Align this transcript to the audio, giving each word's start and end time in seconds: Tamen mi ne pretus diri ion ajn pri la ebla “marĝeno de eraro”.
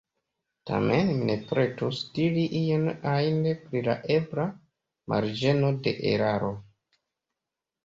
Tamen 0.69 1.09
mi 1.17 1.27
ne 1.29 1.35
pretus 1.51 1.99
diri 2.15 2.45
ion 2.61 2.89
ajn 3.13 3.39
pri 3.67 3.83
la 3.91 3.97
ebla 4.17 4.49
“marĝeno 5.15 5.73
de 5.85 5.97
eraro”. 6.17 6.53